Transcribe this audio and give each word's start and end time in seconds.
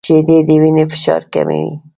•شیدې 0.07 0.37
د 0.47 0.49
وینې 0.61 0.83
فشار 0.91 1.21
کموي. 1.33 1.65